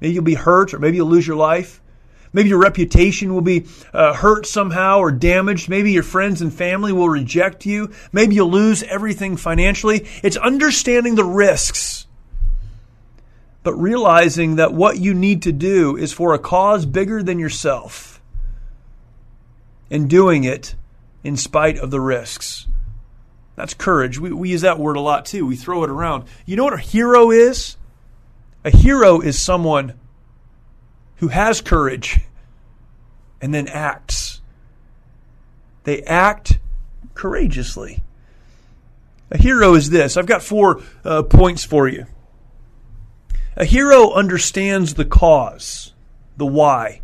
maybe 0.00 0.14
you'll 0.14 0.24
be 0.24 0.32
hurt 0.32 0.72
or 0.72 0.78
maybe 0.78 0.96
you'll 0.96 1.08
lose 1.08 1.26
your 1.26 1.36
life. 1.36 1.82
Maybe 2.34 2.48
your 2.48 2.58
reputation 2.58 3.32
will 3.32 3.40
be 3.40 3.66
uh, 3.92 4.12
hurt 4.12 4.44
somehow 4.44 4.98
or 4.98 5.12
damaged. 5.12 5.68
Maybe 5.68 5.92
your 5.92 6.02
friends 6.02 6.42
and 6.42 6.52
family 6.52 6.92
will 6.92 7.08
reject 7.08 7.64
you. 7.64 7.92
Maybe 8.12 8.34
you'll 8.34 8.50
lose 8.50 8.82
everything 8.82 9.36
financially. 9.36 10.06
It's 10.22 10.36
understanding 10.36 11.14
the 11.14 11.24
risks, 11.24 12.08
but 13.62 13.74
realizing 13.74 14.56
that 14.56 14.74
what 14.74 14.98
you 14.98 15.14
need 15.14 15.42
to 15.42 15.52
do 15.52 15.96
is 15.96 16.12
for 16.12 16.34
a 16.34 16.38
cause 16.40 16.84
bigger 16.84 17.22
than 17.22 17.38
yourself 17.38 18.20
and 19.88 20.10
doing 20.10 20.42
it 20.42 20.74
in 21.22 21.36
spite 21.36 21.78
of 21.78 21.92
the 21.92 22.00
risks. 22.00 22.66
That's 23.54 23.74
courage. 23.74 24.18
We, 24.18 24.32
we 24.32 24.50
use 24.50 24.62
that 24.62 24.80
word 24.80 24.96
a 24.96 25.00
lot 25.00 25.24
too. 25.24 25.46
We 25.46 25.54
throw 25.54 25.84
it 25.84 25.90
around. 25.90 26.24
You 26.46 26.56
know 26.56 26.64
what 26.64 26.74
a 26.74 26.78
hero 26.78 27.30
is? 27.30 27.76
A 28.64 28.70
hero 28.70 29.20
is 29.20 29.40
someone 29.40 29.94
who 31.24 31.28
has 31.28 31.62
courage 31.62 32.20
and 33.40 33.54
then 33.54 33.66
acts. 33.68 34.42
They 35.84 36.02
act 36.02 36.58
courageously. 37.14 38.02
A 39.30 39.38
hero 39.38 39.74
is 39.74 39.88
this. 39.88 40.18
I've 40.18 40.26
got 40.26 40.42
four 40.42 40.82
uh, 41.02 41.22
points 41.22 41.64
for 41.64 41.88
you. 41.88 42.04
A 43.56 43.64
hero 43.64 44.12
understands 44.12 44.94
the 44.94 45.06
cause, 45.06 45.94
the 46.36 46.44
why. 46.44 47.00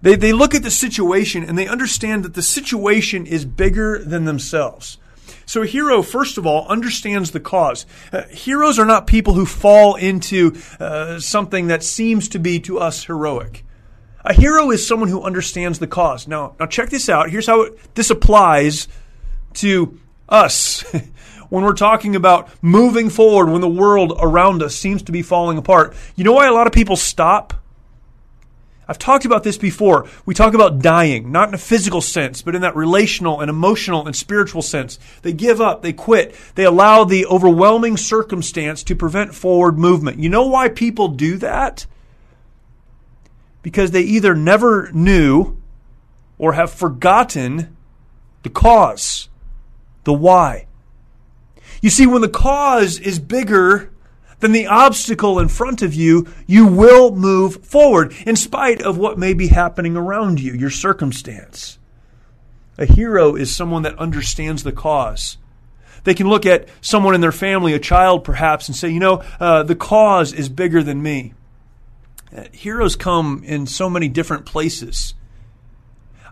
They, 0.00 0.16
they 0.16 0.32
look 0.32 0.54
at 0.54 0.62
the 0.62 0.70
situation 0.70 1.44
and 1.44 1.58
they 1.58 1.68
understand 1.68 2.24
that 2.24 2.32
the 2.32 2.42
situation 2.42 3.26
is 3.26 3.44
bigger 3.44 4.02
than 4.02 4.24
themselves. 4.24 4.96
So 5.46 5.62
a 5.62 5.66
hero, 5.66 6.02
first 6.02 6.38
of 6.38 6.46
all, 6.46 6.66
understands 6.68 7.30
the 7.30 7.40
cause. 7.40 7.86
Uh, 8.12 8.22
heroes 8.30 8.78
are 8.78 8.84
not 8.84 9.06
people 9.06 9.34
who 9.34 9.46
fall 9.46 9.96
into 9.96 10.56
uh, 10.78 11.18
something 11.18 11.68
that 11.68 11.82
seems 11.82 12.28
to 12.30 12.38
be 12.38 12.60
to 12.60 12.78
us 12.78 13.04
heroic. 13.04 13.64
A 14.24 14.34
hero 14.34 14.70
is 14.70 14.86
someone 14.86 15.08
who 15.08 15.22
understands 15.22 15.78
the 15.78 15.86
cause. 15.86 16.28
Now, 16.28 16.54
now 16.60 16.66
check 16.66 16.90
this 16.90 17.08
out. 17.08 17.30
Here's 17.30 17.46
how 17.46 17.62
it, 17.62 17.94
this 17.94 18.10
applies 18.10 18.88
to 19.54 19.98
us. 20.28 20.84
when 21.50 21.64
we're 21.64 21.74
talking 21.74 22.16
about 22.16 22.48
moving 22.62 23.10
forward 23.10 23.50
when 23.50 23.60
the 23.60 23.68
world 23.68 24.14
around 24.18 24.62
us 24.62 24.74
seems 24.74 25.02
to 25.02 25.12
be 25.12 25.20
falling 25.20 25.58
apart. 25.58 25.94
You 26.16 26.24
know 26.24 26.32
why 26.32 26.46
a 26.46 26.52
lot 26.52 26.66
of 26.66 26.72
people 26.72 26.96
stop? 26.96 27.52
I've 28.90 28.98
talked 28.98 29.24
about 29.24 29.44
this 29.44 29.56
before. 29.56 30.08
We 30.26 30.34
talk 30.34 30.52
about 30.52 30.80
dying, 30.80 31.30
not 31.30 31.46
in 31.46 31.54
a 31.54 31.58
physical 31.58 32.00
sense, 32.00 32.42
but 32.42 32.56
in 32.56 32.62
that 32.62 32.74
relational 32.74 33.40
and 33.40 33.48
emotional 33.48 34.04
and 34.04 34.16
spiritual 34.16 34.62
sense. 34.62 34.98
They 35.22 35.32
give 35.32 35.60
up, 35.60 35.82
they 35.82 35.92
quit, 35.92 36.34
they 36.56 36.64
allow 36.64 37.04
the 37.04 37.24
overwhelming 37.26 37.96
circumstance 37.96 38.82
to 38.82 38.96
prevent 38.96 39.32
forward 39.32 39.78
movement. 39.78 40.18
You 40.18 40.28
know 40.28 40.44
why 40.48 40.70
people 40.70 41.06
do 41.06 41.36
that? 41.36 41.86
Because 43.62 43.92
they 43.92 44.02
either 44.02 44.34
never 44.34 44.90
knew 44.92 45.56
or 46.36 46.54
have 46.54 46.72
forgotten 46.72 47.76
the 48.42 48.50
cause, 48.50 49.28
the 50.02 50.12
why. 50.12 50.66
You 51.80 51.90
see, 51.90 52.06
when 52.06 52.22
the 52.22 52.28
cause 52.28 52.98
is 52.98 53.20
bigger 53.20 53.92
then 54.40 54.52
the 54.52 54.66
obstacle 54.66 55.38
in 55.38 55.48
front 55.48 55.82
of 55.82 55.94
you, 55.94 56.26
you 56.46 56.66
will 56.66 57.14
move 57.14 57.64
forward 57.64 58.14
in 58.26 58.36
spite 58.36 58.82
of 58.82 58.98
what 58.98 59.18
may 59.18 59.34
be 59.34 59.48
happening 59.48 59.96
around 59.96 60.40
you, 60.40 60.52
your 60.52 60.70
circumstance. 60.70 61.78
A 62.78 62.86
hero 62.86 63.36
is 63.36 63.54
someone 63.54 63.82
that 63.82 63.98
understands 63.98 64.62
the 64.62 64.72
cause. 64.72 65.36
They 66.04 66.14
can 66.14 66.28
look 66.28 66.46
at 66.46 66.68
someone 66.80 67.14
in 67.14 67.20
their 67.20 67.32
family, 67.32 67.74
a 67.74 67.78
child 67.78 68.24
perhaps, 68.24 68.68
and 68.68 68.76
say, 68.76 68.88
you 68.88 69.00
know, 69.00 69.22
uh, 69.38 69.62
the 69.62 69.76
cause 69.76 70.32
is 70.32 70.48
bigger 70.48 70.82
than 70.82 71.02
me. 71.02 71.34
Uh, 72.34 72.44
heroes 72.52 72.96
come 72.96 73.42
in 73.44 73.66
so 73.66 73.90
many 73.90 74.08
different 74.08 74.46
places. 74.46 75.14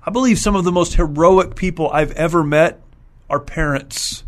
I 0.06 0.10
believe 0.10 0.38
some 0.38 0.56
of 0.56 0.64
the 0.64 0.72
most 0.72 0.94
heroic 0.94 1.54
people 1.54 1.90
I've 1.90 2.12
ever 2.12 2.42
met 2.42 2.80
are 3.28 3.40
parents 3.40 4.24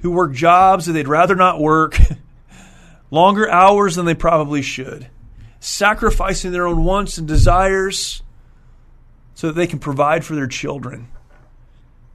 who 0.00 0.10
work 0.10 0.32
jobs 0.32 0.86
that 0.86 0.92
they'd 0.92 1.08
rather 1.08 1.34
not 1.34 1.60
work, 1.60 1.98
longer 3.10 3.50
hours 3.50 3.96
than 3.96 4.06
they 4.06 4.14
probably 4.14 4.62
should, 4.62 5.08
sacrificing 5.60 6.52
their 6.52 6.66
own 6.66 6.84
wants 6.84 7.18
and 7.18 7.28
desires 7.28 8.22
so 9.34 9.48
that 9.48 9.54
they 9.54 9.66
can 9.66 9.78
provide 9.78 10.24
for 10.24 10.34
their 10.34 10.46
children. 10.46 11.08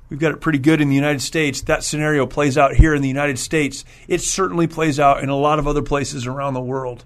We've 0.10 0.20
got 0.20 0.32
it 0.32 0.42
pretty 0.42 0.58
good 0.58 0.82
in 0.82 0.90
the 0.90 0.96
United 0.96 1.22
States. 1.22 1.62
That 1.62 1.84
scenario 1.84 2.26
plays 2.26 2.58
out 2.58 2.76
here 2.76 2.96
in 2.96 3.02
the 3.02 3.08
United 3.08 3.38
States. 3.38 3.86
It 4.08 4.22
certainly 4.22 4.66
plays 4.66 5.00
out 5.00 5.24
in 5.24 5.30
a 5.30 5.36
lot 5.36 5.60
of 5.60 5.68
other 5.68 5.84
places 5.84 6.26
around 6.26 6.56
the 6.56 6.62
world. 6.62 7.06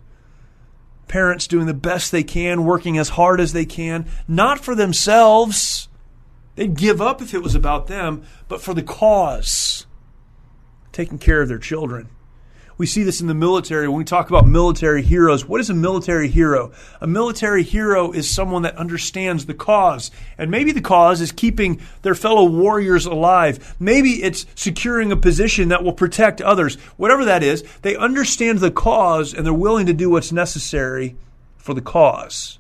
Parents 1.10 1.48
doing 1.48 1.66
the 1.66 1.74
best 1.74 2.12
they 2.12 2.24
can, 2.24 2.64
working 2.64 2.98
as 2.98 3.10
hard 3.10 3.42
as 3.42 3.52
they 3.52 3.66
can, 3.66 4.08
not 4.28 4.64
for 4.64 4.74
themselves. 4.74 5.90
They'd 6.56 6.78
give 6.78 7.02
up 7.02 7.22
if 7.22 7.34
it 7.34 7.44
was 7.44 7.56
about 7.56 7.88
them, 7.88 8.24
but 8.48 8.62
for 8.62 8.74
the 8.74 8.84
cause, 8.84 9.86
taking 10.94 11.20
care 11.20 11.42
of 11.42 11.50
their 11.50 11.60
children. 11.60 12.08
We 12.78 12.88
see 12.88 13.04
this 13.04 13.22
in 13.22 13.28
the 13.28 13.34
military 13.36 13.88
when 13.88 14.00
we 14.00 14.04
talk 14.04 14.30
about 14.30 14.48
military 14.48 15.04
heroes. 15.04 15.46
What 15.46 15.62
is 15.62 15.70
a 15.70 15.76
military 15.76 16.28
hero? 16.28 16.72
A 17.02 17.08
military 17.08 17.62
hero 17.62 18.12
is 18.12 18.30
someone 18.30 18.64
that 18.64 18.78
understands 18.78 19.46
the 19.46 19.54
cause. 19.54 20.10
And 20.38 20.50
maybe 20.50 20.72
the 20.72 20.82
cause 20.82 21.22
is 21.22 21.32
keeping 21.32 21.82
their 22.02 22.16
fellow 22.16 22.46
warriors 22.46 23.06
alive. 23.06 23.76
Maybe 23.80 24.24
it's 24.24 24.48
securing 24.56 25.12
a 25.12 25.18
position 25.18 25.70
that 25.70 25.84
will 25.84 25.94
protect 25.94 26.42
others. 26.42 26.76
Whatever 26.98 27.26
that 27.26 27.44
is, 27.44 27.64
they 27.84 27.96
understand 27.96 28.60
the 28.60 28.72
cause 28.72 29.34
and 29.34 29.46
they're 29.46 29.54
willing 29.54 29.86
to 29.86 29.94
do 29.94 30.10
what's 30.10 30.32
necessary 30.32 31.16
for 31.58 31.76
the 31.76 31.82
cause. 31.82 32.58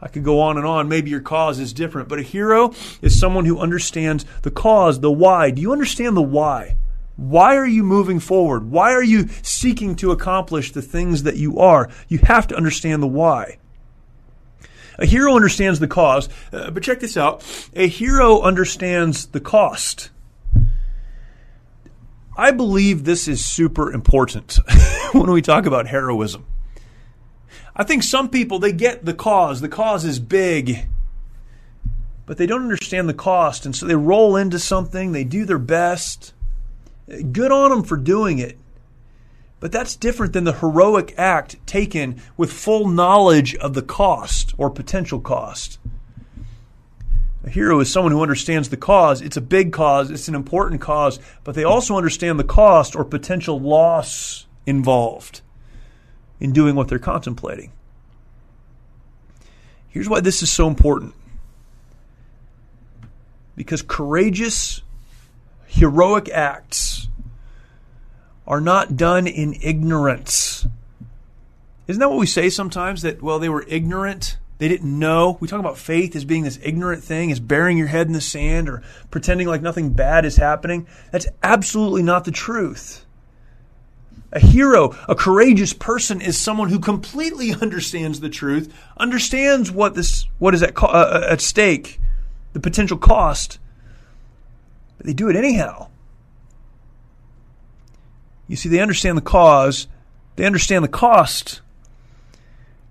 I 0.00 0.08
could 0.08 0.24
go 0.24 0.40
on 0.40 0.56
and 0.56 0.66
on. 0.66 0.88
Maybe 0.88 1.10
your 1.10 1.20
cause 1.20 1.58
is 1.58 1.72
different, 1.72 2.08
but 2.08 2.18
a 2.18 2.22
hero 2.22 2.72
is 3.02 3.18
someone 3.18 3.44
who 3.44 3.58
understands 3.58 4.24
the 4.42 4.50
cause, 4.50 5.00
the 5.00 5.10
why. 5.10 5.50
Do 5.50 5.62
you 5.62 5.72
understand 5.72 6.16
the 6.16 6.22
why? 6.22 6.76
Why 7.18 7.56
are 7.56 7.66
you 7.66 7.82
moving 7.82 8.20
forward? 8.20 8.70
Why 8.70 8.92
are 8.92 9.02
you 9.02 9.26
seeking 9.42 9.96
to 9.96 10.12
accomplish 10.12 10.70
the 10.70 10.80
things 10.80 11.24
that 11.24 11.36
you 11.36 11.58
are? 11.58 11.90
You 12.06 12.18
have 12.18 12.46
to 12.46 12.56
understand 12.56 13.02
the 13.02 13.08
why. 13.08 13.58
A 15.00 15.04
hero 15.04 15.34
understands 15.34 15.80
the 15.80 15.88
cause, 15.88 16.28
uh, 16.52 16.70
but 16.70 16.84
check 16.84 17.00
this 17.00 17.16
out. 17.16 17.44
A 17.74 17.88
hero 17.88 18.40
understands 18.40 19.26
the 19.26 19.40
cost. 19.40 20.10
I 22.36 22.52
believe 22.52 23.02
this 23.02 23.26
is 23.26 23.44
super 23.44 23.92
important 23.92 24.60
when 25.12 25.32
we 25.32 25.42
talk 25.42 25.66
about 25.66 25.88
heroism. 25.88 26.46
I 27.74 27.82
think 27.82 28.04
some 28.04 28.28
people 28.28 28.60
they 28.60 28.72
get 28.72 29.04
the 29.04 29.14
cause. 29.14 29.60
The 29.60 29.68
cause 29.68 30.04
is 30.04 30.20
big. 30.20 30.86
but 32.26 32.36
they 32.36 32.46
don't 32.46 32.62
understand 32.62 33.08
the 33.08 33.14
cost. 33.14 33.66
And 33.66 33.74
so 33.74 33.86
they 33.86 33.96
roll 33.96 34.36
into 34.36 34.60
something, 34.60 35.10
they 35.10 35.24
do 35.24 35.44
their 35.44 35.58
best. 35.58 36.32
Good 37.08 37.52
on 37.52 37.70
them 37.70 37.82
for 37.84 37.96
doing 37.96 38.38
it. 38.38 38.58
But 39.60 39.72
that's 39.72 39.96
different 39.96 40.32
than 40.32 40.44
the 40.44 40.52
heroic 40.52 41.14
act 41.16 41.56
taken 41.66 42.20
with 42.36 42.52
full 42.52 42.86
knowledge 42.86 43.56
of 43.56 43.74
the 43.74 43.82
cost 43.82 44.54
or 44.56 44.70
potential 44.70 45.20
cost. 45.20 45.78
A 47.44 47.50
hero 47.50 47.80
is 47.80 47.90
someone 47.90 48.12
who 48.12 48.22
understands 48.22 48.68
the 48.68 48.76
cause. 48.76 49.20
It's 49.20 49.36
a 49.36 49.40
big 49.40 49.72
cause, 49.72 50.10
it's 50.10 50.28
an 50.28 50.34
important 50.34 50.80
cause, 50.80 51.18
but 51.44 51.54
they 51.54 51.64
also 51.64 51.96
understand 51.96 52.38
the 52.38 52.44
cost 52.44 52.94
or 52.94 53.04
potential 53.04 53.58
loss 53.58 54.46
involved 54.66 55.40
in 56.40 56.52
doing 56.52 56.74
what 56.74 56.88
they're 56.88 56.98
contemplating. 56.98 57.72
Here's 59.88 60.08
why 60.08 60.20
this 60.20 60.42
is 60.42 60.52
so 60.52 60.68
important 60.68 61.14
because 63.56 63.82
courageous, 63.82 64.82
heroic 65.68 66.28
acts 66.28 67.08
are 68.46 68.60
not 68.60 68.96
done 68.96 69.26
in 69.26 69.54
ignorance. 69.62 70.66
Isn't 71.86 72.00
that 72.00 72.08
what 72.08 72.18
we 72.18 72.26
say 72.26 72.50
sometimes? 72.50 73.02
That, 73.02 73.22
well, 73.22 73.38
they 73.38 73.48
were 73.48 73.64
ignorant. 73.68 74.38
They 74.58 74.68
didn't 74.68 74.98
know. 74.98 75.36
We 75.40 75.46
talk 75.46 75.60
about 75.60 75.78
faith 75.78 76.16
as 76.16 76.24
being 76.24 76.42
this 76.42 76.58
ignorant 76.62 77.04
thing, 77.04 77.30
as 77.30 77.40
burying 77.40 77.78
your 77.78 77.86
head 77.86 78.06
in 78.06 78.12
the 78.12 78.20
sand 78.20 78.68
or 78.68 78.82
pretending 79.10 79.46
like 79.46 79.62
nothing 79.62 79.92
bad 79.92 80.24
is 80.24 80.36
happening. 80.36 80.86
That's 81.12 81.26
absolutely 81.42 82.02
not 82.02 82.24
the 82.24 82.30
truth. 82.30 83.04
A 84.32 84.40
hero, 84.40 84.94
a 85.08 85.14
courageous 85.14 85.72
person 85.72 86.20
is 86.20 86.36
someone 86.36 86.70
who 86.70 86.80
completely 86.80 87.54
understands 87.62 88.20
the 88.20 88.28
truth, 88.28 88.74
understands 88.96 89.70
what 89.70 89.94
this 89.94 90.26
what 90.38 90.54
is 90.54 90.62
at, 90.62 90.76
uh, 90.82 90.86
uh, 90.86 91.26
at 91.30 91.40
stake, 91.40 92.00
the 92.52 92.60
potential 92.60 92.98
cost, 92.98 93.58
but 94.98 95.06
they 95.06 95.14
do 95.14 95.30
it 95.30 95.36
anyhow. 95.36 95.88
You 98.46 98.56
see, 98.56 98.68
they 98.68 98.80
understand 98.80 99.16
the 99.16 99.22
cause, 99.22 99.86
they 100.36 100.44
understand 100.44 100.84
the 100.84 100.88
cost. 100.88 101.62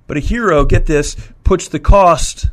But 0.08 0.18
a 0.18 0.22
hero, 0.22 0.66
get 0.66 0.86
this, 0.86 1.18
puts 1.44 1.68
the 1.68 1.80
cost, 1.80 2.48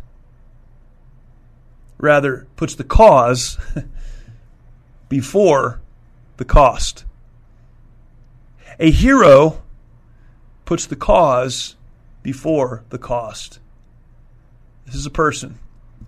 rather, 1.98 2.46
puts 2.56 2.74
the 2.74 2.84
cause 2.84 3.58
before 5.08 5.80
the 6.36 6.44
cost. 6.44 7.04
A 8.80 8.90
hero 8.90 9.62
puts 10.64 10.86
the 10.86 10.96
cause 10.96 11.76
before 12.24 12.82
the 12.88 12.98
cost. 12.98 13.60
This 14.86 14.96
is 14.96 15.06
a 15.06 15.10
person 15.10 15.60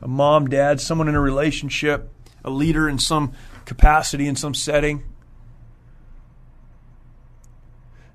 a 0.02 0.08
mom, 0.08 0.48
dad, 0.48 0.80
someone 0.80 1.08
in 1.08 1.14
a 1.14 1.20
relationship, 1.20 2.10
a 2.46 2.50
leader 2.50 2.88
in 2.88 2.98
some 2.98 3.32
capacity, 3.64 4.26
in 4.28 4.36
some 4.36 4.54
setting. 4.54 5.02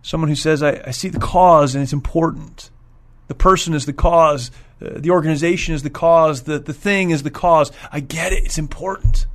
Someone 0.01 0.29
who 0.29 0.35
says, 0.35 0.63
I, 0.63 0.81
I 0.87 0.91
see 0.91 1.09
the 1.09 1.19
cause 1.19 1.75
and 1.75 1.83
it's 1.83 1.93
important. 1.93 2.71
The 3.27 3.35
person 3.35 3.73
is 3.73 3.85
the 3.85 3.93
cause, 3.93 4.49
uh, 4.81 4.89
the 4.95 5.11
organization 5.11 5.75
is 5.75 5.83
the 5.83 5.89
cause, 5.89 6.43
the, 6.43 6.57
the 6.57 6.73
thing 6.73 7.11
is 7.11 7.23
the 7.23 7.29
cause. 7.29 7.71
I 7.91 7.99
get 7.99 8.33
it, 8.33 8.43
it's 8.43 8.57
important. 8.57 9.27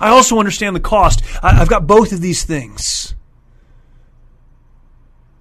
I 0.00 0.10
also 0.10 0.38
understand 0.38 0.76
the 0.76 0.80
cost. 0.80 1.22
I, 1.42 1.60
I've 1.60 1.68
got 1.68 1.86
both 1.86 2.12
of 2.12 2.20
these 2.20 2.44
things. 2.44 3.14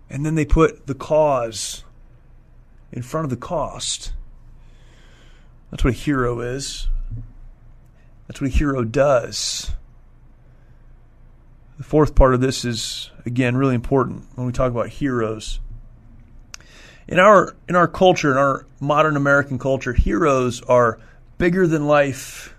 And 0.10 0.26
then 0.26 0.36
they 0.36 0.46
put 0.46 0.88
the 0.88 0.96
cause 0.96 1.84
in 2.92 3.02
front 3.02 3.26
of 3.26 3.30
the 3.30 3.38
cost. 3.38 4.14
That's 5.72 5.84
what 5.84 5.94
a 5.94 5.98
hero 5.98 6.40
is. 6.42 6.88
That's 8.28 8.42
what 8.42 8.50
a 8.50 8.54
hero 8.54 8.84
does. 8.84 9.72
The 11.78 11.84
fourth 11.84 12.16
part 12.16 12.34
of 12.34 12.42
this 12.42 12.64
is 12.66 13.10
again 13.26 13.58
really 13.58 13.76
important 13.76 14.26
when 14.36 14.46
we 14.48 14.54
talk 14.54 14.72
about 14.72 14.90
heroes. 14.90 15.60
In 17.08 17.20
our 17.20 17.56
in 17.68 17.76
our 17.76 17.88
culture, 17.88 18.32
in 18.32 18.38
our 18.38 18.66
modern 18.80 19.18
American 19.18 19.60
culture, 19.60 19.94
heroes 19.94 20.62
are 20.62 21.00
bigger 21.38 21.68
than 21.68 21.88
life, 21.88 22.56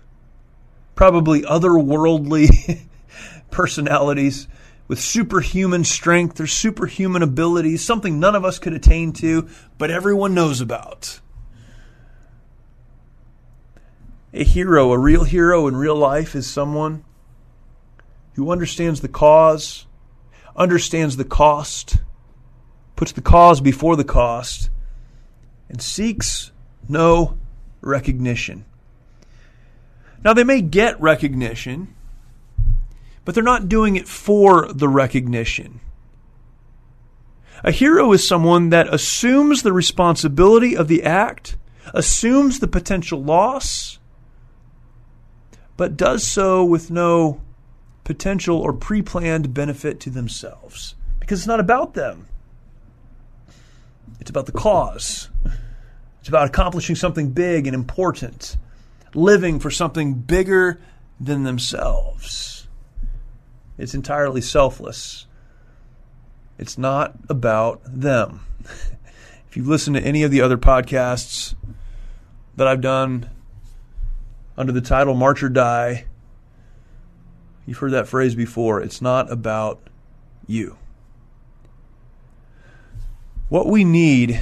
probably 0.93 1.41
otherworldly 1.41 2.81
personalities 3.51 4.47
with 4.87 4.99
superhuman 4.99 5.83
strength 5.83 6.39
or 6.39 6.47
superhuman 6.47 7.23
abilities, 7.23 7.83
something 7.83 8.19
none 8.19 8.35
of 8.35 8.45
us 8.45 8.59
could 8.59 8.73
attain 8.73 9.13
to, 9.13 9.49
but 9.77 9.89
everyone 9.89 10.35
knows 10.35 10.61
about. 10.61 11.19
A 14.35 14.43
hero, 14.43 14.91
a 14.91 14.99
real 14.99 15.23
hero 15.23 15.65
in 15.65 15.77
real 15.77 15.95
life, 15.95 16.35
is 16.35 16.45
someone 16.45 17.05
who 18.33 18.51
understands 18.51 18.99
the 18.99 19.07
cause, 19.07 19.85
understands 20.57 21.15
the 21.15 21.23
cost, 21.23 21.99
puts 22.97 23.13
the 23.13 23.21
cause 23.21 23.61
before 23.61 23.95
the 23.95 24.03
cost, 24.03 24.69
and 25.69 25.81
seeks 25.81 26.51
no 26.89 27.37
recognition. 27.79 28.65
Now, 30.21 30.33
they 30.33 30.43
may 30.43 30.59
get 30.59 30.99
recognition, 30.99 31.95
but 33.23 33.35
they're 33.35 33.43
not 33.43 33.69
doing 33.69 33.95
it 33.95 34.05
for 34.05 34.67
the 34.67 34.89
recognition. 34.89 35.79
A 37.63 37.71
hero 37.71 38.11
is 38.11 38.27
someone 38.27 38.69
that 38.71 38.93
assumes 38.93 39.63
the 39.63 39.71
responsibility 39.71 40.75
of 40.75 40.89
the 40.89 41.03
act, 41.03 41.55
assumes 41.93 42.59
the 42.59 42.67
potential 42.67 43.23
loss, 43.23 43.99
but 45.77 45.97
does 45.97 46.25
so 46.25 46.63
with 46.63 46.89
no 46.89 47.41
potential 48.03 48.57
or 48.57 48.73
pre 48.73 49.01
planned 49.01 49.53
benefit 49.53 49.99
to 50.01 50.09
themselves. 50.09 50.95
Because 51.19 51.39
it's 51.39 51.47
not 51.47 51.59
about 51.59 51.93
them, 51.93 52.27
it's 54.19 54.29
about 54.29 54.45
the 54.45 54.51
cause. 54.51 55.29
It's 56.19 56.29
about 56.29 56.47
accomplishing 56.47 56.95
something 56.95 57.31
big 57.31 57.67
and 57.67 57.75
important, 57.75 58.57
living 59.13 59.59
for 59.59 59.69
something 59.69 60.15
bigger 60.15 60.81
than 61.19 61.43
themselves. 61.43 62.67
It's 63.77 63.93
entirely 63.93 64.41
selfless. 64.41 65.27
It's 66.57 66.79
not 66.79 67.13
about 67.29 67.81
them. 67.85 68.39
if 69.47 69.55
you've 69.55 69.67
listened 69.67 69.97
to 69.97 70.01
any 70.01 70.23
of 70.23 70.31
the 70.31 70.41
other 70.41 70.57
podcasts 70.57 71.53
that 72.55 72.67
I've 72.67 72.81
done 72.81 73.29
under 74.57 74.71
the 74.71 74.81
title 74.81 75.13
March 75.13 75.43
or 75.43 75.49
Die. 75.49 76.05
You've 77.65 77.77
heard 77.77 77.91
that 77.91 78.07
phrase 78.07 78.35
before. 78.35 78.81
It's 78.81 79.01
not 79.01 79.31
about 79.31 79.81
you. 80.47 80.77
What 83.49 83.67
we 83.67 83.83
need, 83.83 84.41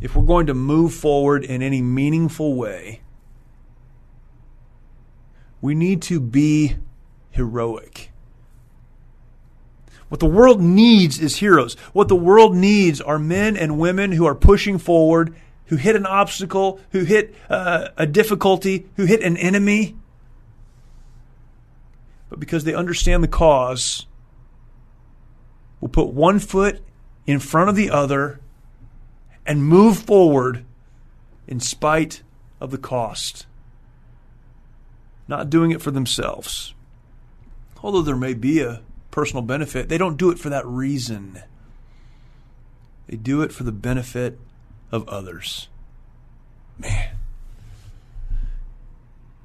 if 0.00 0.14
we're 0.14 0.24
going 0.24 0.46
to 0.46 0.54
move 0.54 0.94
forward 0.94 1.44
in 1.44 1.62
any 1.62 1.82
meaningful 1.82 2.54
way, 2.54 3.02
we 5.60 5.74
need 5.74 6.02
to 6.02 6.20
be 6.20 6.76
heroic. 7.30 8.10
What 10.08 10.20
the 10.20 10.26
world 10.26 10.60
needs 10.60 11.18
is 11.18 11.36
heroes. 11.36 11.74
What 11.92 12.08
the 12.08 12.16
world 12.16 12.54
needs 12.54 13.00
are 13.00 13.18
men 13.18 13.56
and 13.56 13.78
women 13.78 14.12
who 14.12 14.24
are 14.26 14.36
pushing 14.36 14.78
forward 14.78 15.34
who 15.66 15.76
hit 15.76 15.96
an 15.96 16.06
obstacle, 16.06 16.80
who 16.90 17.04
hit 17.04 17.34
uh, 17.50 17.88
a 17.96 18.06
difficulty, 18.06 18.86
who 18.96 19.04
hit 19.04 19.22
an 19.22 19.36
enemy, 19.36 19.96
but 22.28 22.40
because 22.40 22.64
they 22.64 22.74
understand 22.74 23.22
the 23.22 23.28
cause, 23.28 24.06
will 25.80 25.88
put 25.88 26.08
one 26.08 26.38
foot 26.38 26.82
in 27.26 27.38
front 27.38 27.68
of 27.68 27.76
the 27.76 27.90
other 27.90 28.40
and 29.44 29.64
move 29.64 29.98
forward 29.98 30.64
in 31.46 31.60
spite 31.60 32.22
of 32.60 32.70
the 32.70 32.78
cost. 32.78 33.46
Not 35.28 35.50
doing 35.50 35.70
it 35.70 35.82
for 35.82 35.90
themselves. 35.90 36.74
Although 37.82 38.02
there 38.02 38.16
may 38.16 38.34
be 38.34 38.60
a 38.60 38.82
personal 39.10 39.42
benefit, 39.42 39.88
they 39.88 39.98
don't 39.98 40.16
do 40.16 40.30
it 40.30 40.38
for 40.38 40.48
that 40.48 40.66
reason. 40.66 41.42
They 43.06 43.16
do 43.16 43.42
it 43.42 43.52
for 43.52 43.64
the 43.64 43.72
benefit 43.72 44.38
of 44.90 45.08
others. 45.08 45.68
Man. 46.78 47.16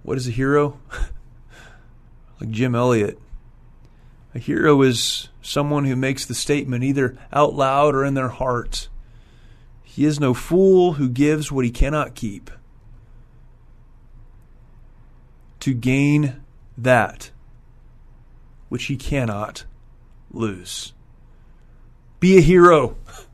What 0.04 0.18
is 0.18 0.28
a 0.28 0.32
hero? 0.32 0.80
like 2.40 2.50
Jim 2.50 2.76
Elliot. 2.76 3.20
A 4.34 4.40
hero 4.40 4.82
is 4.82 5.30
someone 5.42 5.86
who 5.86 5.96
makes 5.96 6.26
the 6.26 6.34
statement 6.34 6.84
either 6.84 7.18
out 7.34 7.54
loud 7.54 7.96
or 7.96 8.06
in 8.06 8.14
their 8.14 8.30
heart. 8.30 8.88
He 9.84 10.06
is 10.06 10.20
no 10.20 10.34
fool 10.34 10.94
who 10.94 11.10
gives 11.10 11.52
what 11.52 11.66
he 11.66 11.72
cannot 11.72 12.16
keep 12.16 12.50
to 15.60 15.74
gain 15.74 16.42
that 16.78 17.32
which 18.70 18.86
he 18.86 18.96
cannot 18.96 19.66
lose. 20.32 20.94
Be 22.20 22.38
a 22.38 22.42
hero 22.42 22.96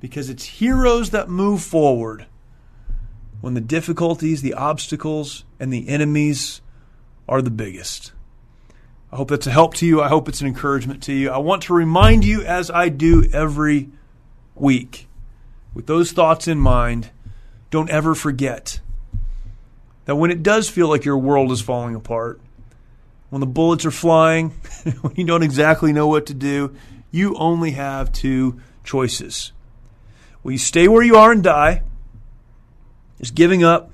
because 0.00 0.30
it's 0.30 0.44
heroes 0.44 1.10
that 1.10 1.28
move 1.28 1.62
forward, 1.62 2.26
when 3.40 3.54
the 3.54 3.60
difficulties, 3.60 4.42
the 4.42 4.54
obstacles, 4.54 5.44
and 5.60 5.72
the 5.72 5.88
enemies 5.88 6.60
are 7.28 7.42
the 7.42 7.50
biggest. 7.50 8.12
I 9.12 9.16
hope 9.16 9.28
that's 9.28 9.46
a 9.46 9.52
help 9.52 9.74
to 9.74 9.86
you. 9.86 10.02
I 10.02 10.08
hope 10.08 10.28
it's 10.28 10.40
an 10.40 10.46
encouragement 10.46 11.02
to 11.04 11.12
you. 11.12 11.30
I 11.30 11.38
want 11.38 11.62
to 11.62 11.74
remind 11.74 12.24
you, 12.24 12.42
as 12.42 12.70
I 12.70 12.88
do 12.88 13.28
every 13.32 13.90
week, 14.54 15.08
with 15.74 15.86
those 15.86 16.12
thoughts 16.12 16.48
in 16.48 16.58
mind, 16.58 17.10
don't 17.70 17.90
ever 17.90 18.14
forget 18.14 18.80
that 20.06 20.16
when 20.16 20.30
it 20.30 20.42
does 20.42 20.68
feel 20.68 20.88
like 20.88 21.04
your 21.04 21.18
world 21.18 21.52
is 21.52 21.60
falling 21.60 21.94
apart, 21.94 22.40
when 23.30 23.40
the 23.40 23.46
bullets 23.46 23.84
are 23.84 23.90
flying, 23.90 24.50
when 25.00 25.14
you 25.16 25.24
don't 25.24 25.42
exactly 25.42 25.92
know 25.92 26.08
what 26.08 26.26
to 26.26 26.34
do, 26.34 26.74
you 27.10 27.36
only 27.36 27.72
have 27.72 28.12
two 28.12 28.60
choices. 28.84 29.52
Will 30.46 30.52
you 30.52 30.58
stay 30.58 30.86
where 30.86 31.02
you 31.02 31.16
are 31.16 31.32
and 31.32 31.42
die? 31.42 31.82
Just 33.18 33.34
giving 33.34 33.64
up. 33.64 33.90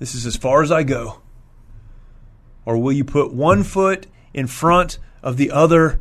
This 0.00 0.16
is 0.16 0.26
as 0.26 0.34
far 0.34 0.60
as 0.60 0.72
I 0.72 0.82
go. 0.82 1.22
Or 2.64 2.76
will 2.76 2.90
you 2.90 3.04
put 3.04 3.32
one 3.32 3.62
foot 3.62 4.08
in 4.34 4.48
front 4.48 4.98
of 5.22 5.36
the 5.36 5.52
other 5.52 6.00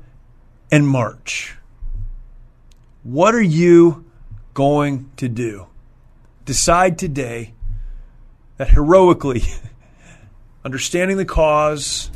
and 0.72 0.88
march? 0.88 1.56
What 3.04 3.36
are 3.36 3.42
you 3.42 4.04
going 4.56 5.12
to 5.18 5.30
do? 5.30 5.68
Decide 6.46 6.98
today 6.98 7.54
that 8.58 8.70
heroically, 8.70 9.44
understanding 10.66 11.18
the 11.18 11.26
cause, 11.26 12.10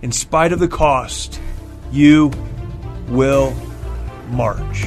in 0.00 0.12
spite 0.12 0.54
of 0.54 0.60
the 0.60 0.68
cost, 0.68 1.42
you 1.92 2.32
will 3.08 3.54
march. 4.30 4.86